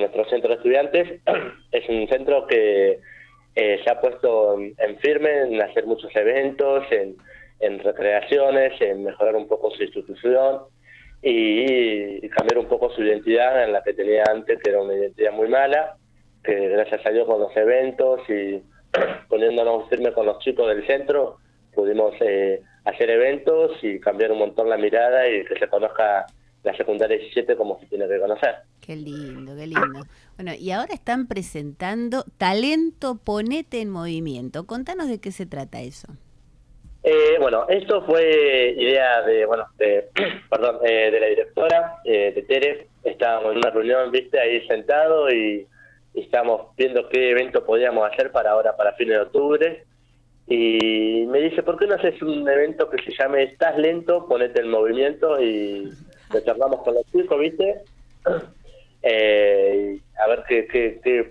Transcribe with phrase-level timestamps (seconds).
[0.00, 1.20] nuestro centro de estudiantes.
[1.72, 3.00] Es un centro que
[3.54, 7.16] se ha puesto en firme en hacer muchos eventos, en,
[7.60, 10.62] en recreaciones, en mejorar un poco su institución
[11.22, 15.32] y cambiar un poco su identidad en la que tenía antes, que era una identidad
[15.32, 15.96] muy mala,
[16.44, 18.62] que gracias a Dios con los eventos y
[19.28, 21.38] poniéndonos firme con los chicos del centro,
[21.74, 26.26] pudimos eh, hacer eventos y cambiar un montón la mirada y que se conozca
[26.64, 28.56] la secundaria 17 como se tiene que conocer.
[28.80, 30.04] Qué lindo, qué lindo.
[30.36, 34.66] Bueno, y ahora están presentando Talento Ponete en Movimiento.
[34.66, 36.08] Contanos de qué se trata eso.
[37.02, 40.08] Eh, bueno, esto fue idea de, bueno, de,
[40.50, 42.88] perdón, eh, de la directora, eh, de Tere.
[43.04, 45.66] Estábamos en una reunión, viste, ahí sentado y,
[46.14, 49.84] estábamos viendo qué evento podíamos hacer para ahora, para fines de octubre.
[50.46, 54.60] Y me dice, ¿por qué no haces un evento que se llame Estás lento, ponete
[54.60, 55.42] en movimiento?
[55.42, 55.90] Y
[56.32, 57.82] lo charlamos con los chicos, viste.
[58.24, 61.30] a ver qué, qué, qué,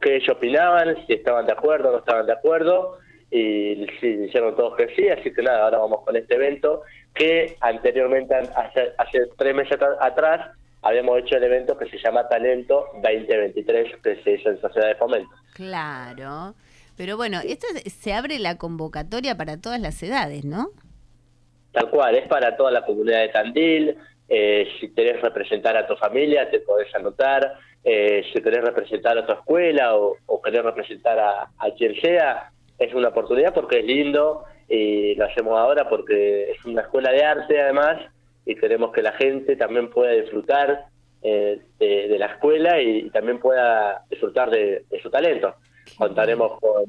[0.00, 2.98] qué ellos opinaban, si estaban de acuerdo o no estaban de acuerdo
[3.30, 6.82] y sí, dijeron todos que sí, así que nada, ahora vamos con este evento
[7.14, 10.50] que anteriormente, hace, hace tres meses atrás,
[10.82, 14.94] habíamos hecho el evento que se llama Talento 2023, que se hizo en Sociedad de
[14.94, 15.30] Fomento.
[15.54, 16.54] Claro,
[16.96, 20.70] pero bueno, esto se abre la convocatoria para todas las edades, ¿no?
[21.72, 25.96] Tal cual, es para toda la comunidad de Tandil, eh, si querés representar a tu
[25.96, 31.18] familia, te podés anotar, eh, si querés representar a tu escuela o, o querés representar
[31.18, 36.50] a, a quien sea, es una oportunidad porque es lindo y lo hacemos ahora porque
[36.50, 38.00] es una escuela de arte además
[38.44, 40.86] y queremos que la gente también pueda disfrutar
[41.22, 45.54] eh, de, la escuela y, también pueda disfrutar de, su talento.
[45.96, 46.84] Contaremos con,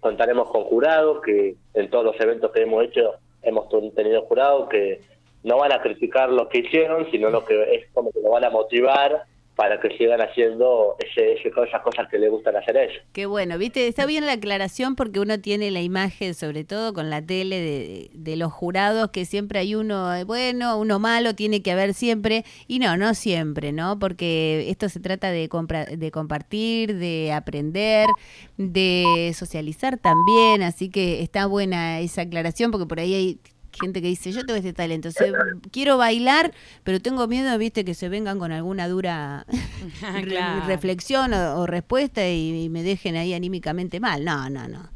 [0.00, 5.00] contaremos con jurados que en todos los eventos que hemos hecho hemos tenido jurados que
[5.42, 8.44] no van a criticar lo que hicieron, sino lo que es como que lo van
[8.44, 13.02] a motivar para que sigan haciendo ese, esas cosas que les gustan hacer a ellos.
[13.12, 17.10] Qué bueno, viste, está bien la aclaración porque uno tiene la imagen, sobre todo con
[17.10, 21.62] la tele, de, de los jurados, que siempre hay uno eh, bueno, uno malo, tiene
[21.62, 23.98] que haber siempre, y no, no siempre, ¿no?
[23.98, 25.50] Porque esto se trata de,
[25.98, 28.08] de compartir, de aprender,
[28.56, 33.38] de socializar también, así que está buena esa aclaración porque por ahí hay
[33.72, 35.08] gente que dice, yo tengo este talento,
[35.70, 36.52] quiero bailar,
[36.84, 39.46] pero tengo miedo, viste, que se vengan con alguna dura
[40.66, 44.24] reflexión o, respuesta y, me dejen ahí anímicamente mal.
[44.24, 44.90] No, no, no.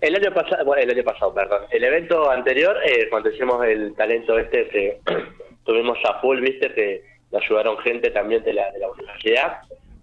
[0.00, 3.94] El año pasado, bueno, el año pasado, perdón, el evento anterior, eh, cuando hicimos el
[3.94, 5.00] talento este, que
[5.64, 9.58] tuvimos a full, viste, que nos ayudaron gente también de la, de la universidad,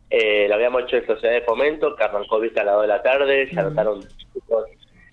[0.10, 2.88] eh, lo habíamos hecho en Sociedad de Fomento, que arrancó, viste, a las 2 de
[2.88, 4.02] la tarde, se anotaron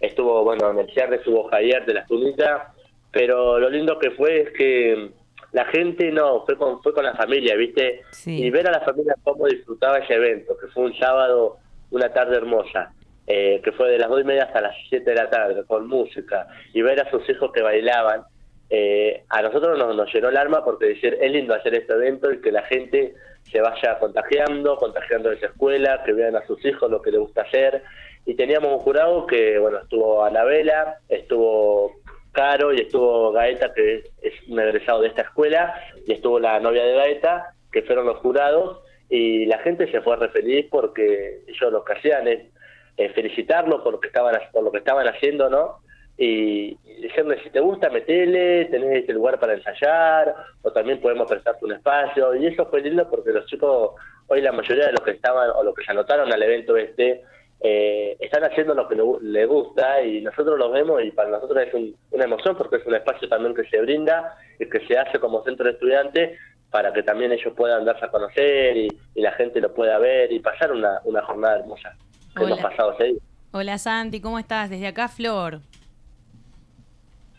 [0.02, 2.74] estuvo, bueno, en el cierre estuvo Javier de la Tunita,
[3.10, 5.10] pero lo lindo que fue es que
[5.52, 8.02] la gente no, fue con, fue con la familia, ¿viste?
[8.26, 11.58] Y ver a la familia cómo disfrutaba ese evento, que fue un sábado,
[11.90, 12.92] una tarde hermosa,
[13.26, 15.86] eh, que fue de las dos y media hasta las siete de la tarde, con
[15.86, 18.22] música, y ver a sus hijos que bailaban,
[18.70, 22.32] eh, a nosotros nos, nos llenó el alma porque decir, es lindo hacer este evento
[22.32, 23.14] y que la gente
[23.50, 27.20] se vaya contagiando, contagiando de esa escuela, que vean a sus hijos lo que les
[27.20, 27.82] gusta hacer,
[28.24, 31.92] y teníamos un jurado que, bueno, estuvo Anabela, estuvo
[32.32, 35.74] Caro y estuvo Gaeta, que es un egresado de esta escuela,
[36.06, 40.16] y estuvo la novia de Gaeta, que fueron los jurados, y la gente se fue
[40.16, 44.70] re feliz porque ellos lo que hacían es felicitarlos por lo que estaban por lo
[44.70, 45.78] que estaban haciendo, ¿no?
[46.16, 47.10] Y, y
[47.42, 52.34] si te gusta, metele, tenés este lugar para ensayar, o también podemos prestarte un espacio,
[52.36, 53.92] y eso fue lindo porque los chicos,
[54.28, 57.22] hoy la mayoría de los que estaban o los que se anotaron al evento este,
[57.64, 61.72] eh, están haciendo lo que les gusta y nosotros lo vemos y para nosotros es
[62.10, 65.44] una emoción porque es un espacio también que se brinda y que se hace como
[65.44, 66.38] centro de estudiantes
[66.70, 70.40] para que también ellos puedan darse a conocer y, la gente lo pueda ver y
[70.40, 71.94] pasar una, una jornada hermosa
[72.36, 73.14] que hemos pasado ese
[73.52, 74.70] Hola Santi, ¿cómo estás?
[74.70, 75.60] Desde acá Flor.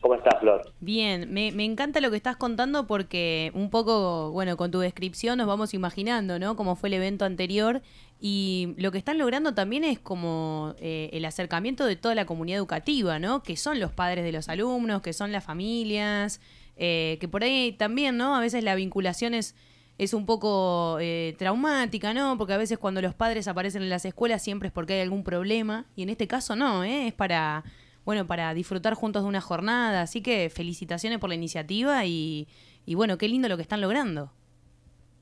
[0.03, 0.61] ¿Cómo estás, Flor?
[0.81, 5.47] Bien, me, encanta lo que estás contando porque un poco, bueno, con tu descripción nos
[5.47, 6.57] vamos imaginando, ¿no?
[6.57, 7.81] Cómo fue el evento anterior
[8.19, 12.57] y lo que están logrando también es como eh, el acercamiento de toda la comunidad
[12.57, 13.43] educativa, ¿no?
[13.43, 16.41] Que son los padres de los alumnos, que son las familias,
[16.75, 18.35] eh, que por ahí también, ¿no?
[18.35, 19.55] A veces la vinculación es,
[19.97, 22.37] es un poco eh, traumática, ¿no?
[22.37, 25.23] Porque a veces cuando los padres aparecen en las escuelas siempre es porque hay algún
[25.23, 27.07] problema y en este caso no, ¿eh?
[27.07, 27.63] Es para,
[28.05, 30.01] bueno, para disfrutar juntos de una jornada.
[30.01, 32.47] Así que felicitaciones por la iniciativa y,
[32.85, 34.31] y bueno, qué lindo lo que están logrando.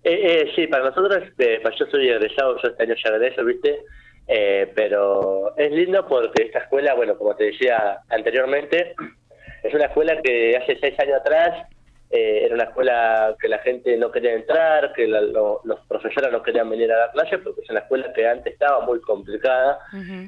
[0.04, 3.46] Eh, eh, sí, para nosotros, eh, yo soy egresado, yo este año ya de eso,
[3.46, 3.82] ¿viste?
[4.28, 8.96] Eh, pero es lindo porque esta escuela, bueno, como te decía anteriormente,
[9.64, 11.68] es una escuela que hace seis años atrás
[12.12, 16.70] eh, era una escuela que la gente no quería entrar, que los profesores no querían
[16.70, 19.80] venir a dar clases porque es una escuela que antes estaba muy complicada.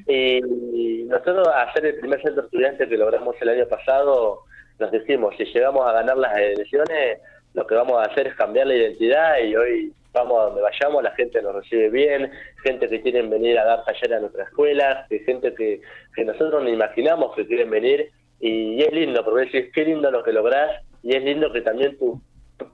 [0.07, 4.39] Y nosotros, a ser el primer centro estudiante que logramos el año pasado,
[4.79, 7.19] nos dijimos, si llegamos a ganar las elecciones,
[7.53, 11.03] lo que vamos a hacer es cambiar la identidad y hoy vamos a donde vayamos,
[11.03, 12.31] la gente nos recibe bien,
[12.63, 15.81] gente que quieren venir a dar talleres a nuestra escuela, gente que,
[16.15, 18.09] que nosotros no imaginamos que quieren venir
[18.39, 21.97] y, es lindo, porque decís, qué lindo lo que lográs y es lindo que también
[21.97, 22.19] tus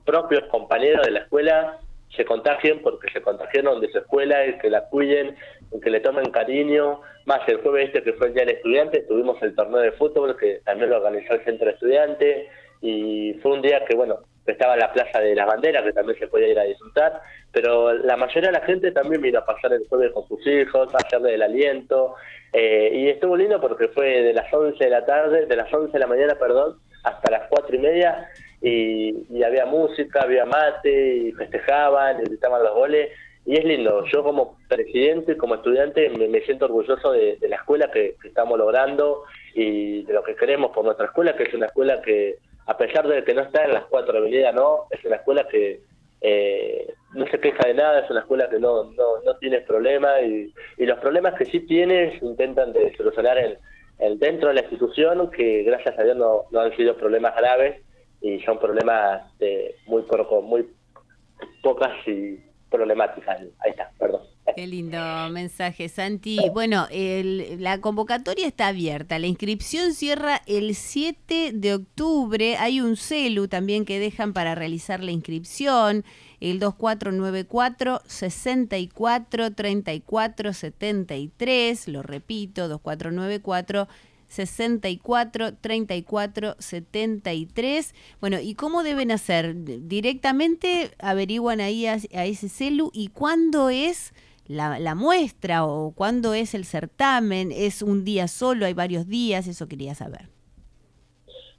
[0.04, 1.78] propios compañeros de la escuela
[2.16, 5.36] se contagien porque se contagiaron de su escuela y que la cuiden,
[5.82, 7.00] que le tomen cariño.
[7.26, 10.36] Más el jueves este que fue el Día del Estudiante, tuvimos el torneo de fútbol
[10.36, 12.48] que también lo organizó el Centro Estudiante
[12.80, 16.26] y fue un día que, bueno, estaba la Plaza de las Banderas, que también se
[16.26, 17.20] podía ir a disfrutar,
[17.52, 20.92] pero la mayoría de la gente también vino a pasar el jueves con sus hijos,
[20.94, 22.14] a hacerle el aliento,
[22.52, 25.92] eh, y estuvo lindo porque fue de las 11 de la tarde, de las 11
[25.92, 28.28] de la mañana, perdón, hasta las cuatro y media
[28.62, 33.10] y, había música, había mate y festejaban y gritaban los goles
[33.46, 34.04] y es lindo.
[34.06, 39.24] Yo como presidente, como estudiante, me, siento orgulloso de, la escuela que, estamos logrando
[39.54, 42.36] y de lo que queremos por nuestra escuela, que es una escuela que,
[42.66, 45.80] a pesar de que no está en las cuatro avenidas, no, es una escuela que
[46.20, 50.22] eh, no se queja de nada, es una escuela que no, no, no tiene problemas
[50.22, 53.56] y, y los problemas que sí tiene intentan de solucionar en
[54.18, 57.82] dentro de la institución, que gracias a Dios no, no han sido problemas graves
[58.20, 60.66] y son problemas de muy poco, muy
[61.62, 62.38] pocas y
[62.70, 63.40] problemáticas.
[63.60, 64.22] Ahí está, perdón.
[64.56, 64.98] Qué lindo
[65.30, 66.38] mensaje, Santi.
[66.52, 69.18] Bueno, la convocatoria está abierta.
[69.18, 72.56] La inscripción cierra el 7 de octubre.
[72.56, 76.04] Hay un celu también que dejan para realizar la inscripción.
[76.40, 81.88] El 2494 64 34 73.
[81.88, 83.88] Lo repito, 2494
[84.28, 87.94] 64 34 73.
[88.20, 89.54] Bueno, ¿y cómo deben hacer?
[89.86, 94.12] Directamente averiguan ahí a, a ese celu y cuándo es
[94.50, 97.52] la, muestra o cuándo es el certamen?
[97.52, 98.66] ¿Es un día solo?
[98.66, 99.46] ¿Hay varios días?
[99.46, 100.28] Eso quería saber.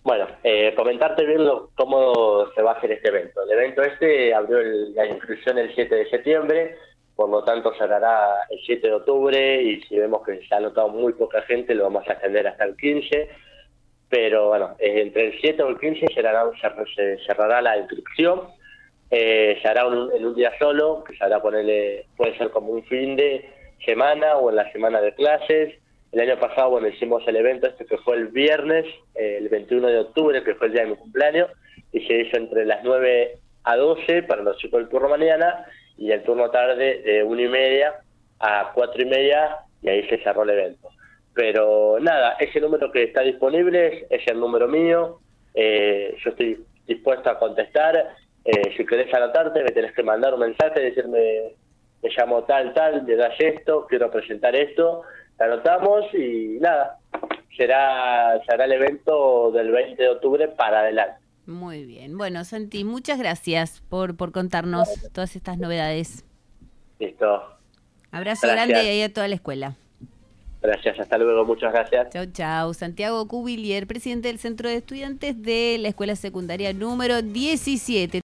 [0.04, 3.44] Bueno, eh, comentarte bien cómo se va a hacer este evento.
[3.44, 4.60] El evento este abrió
[4.96, 6.76] la inscripción el 7 de septiembre,
[7.16, 10.90] por lo tanto cerrará el 7 de octubre y si vemos que se ha notado
[10.90, 13.30] muy poca gente lo vamos a extender hasta el 15.
[14.10, 16.44] Pero bueno, entre el 7 o el 15 cerrará,
[16.96, 18.42] se cerrará la inscripción
[19.12, 19.84] eh, se hará
[20.16, 23.46] en un día solo, que se hará ponerle, puede ser como un fin de
[23.86, 25.76] semana o en la semana de clases.
[26.14, 28.86] El año pasado, bueno, hicimos el evento este que fue el viernes,
[29.16, 31.50] eh, el 21 de octubre, que fue el día de mi cumpleaños,
[31.92, 35.66] y se hizo entre las 9 a 12 para los chicos del turno mañana
[35.98, 37.96] y el turno tarde de 1 y media
[38.40, 40.90] a 4 y media, y ahí se cerró el evento.
[41.34, 45.20] Pero nada, ese número que está disponible es, el número mío,
[45.54, 48.16] eh, yo estoy dispuesto a contestar
[48.52, 51.54] eh, si querés anotarte, me tenés que mandar un mensaje, decirme,
[52.04, 55.04] me llamo tal, tal, me das esto, quiero presentar esto,
[55.38, 56.98] te anotamos y nada,
[57.56, 61.22] será, será el evento del 20 de octubre para adelante.
[61.46, 62.18] Muy bien.
[62.18, 66.26] Bueno, Santi, muchas gracias por, por contarnos todas estas novedades.
[67.00, 67.44] Listo.
[68.12, 69.76] Abrazo grande ahí a toda la escuela.
[70.62, 72.10] Gracias, hasta luego, muchas gracias.
[72.12, 72.74] Chau, chau.
[72.76, 78.20] Santiago Cubilier, presidente del Centro de Estudiantes de la Escuela Secundaria número 17.